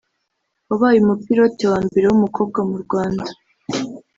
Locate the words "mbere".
1.85-2.05